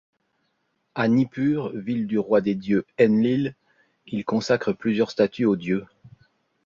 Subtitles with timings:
[0.95, 3.53] À Nippur, ville du roi des dieux Enlil,
[4.07, 5.85] il consacre plusieurs statues au dieu.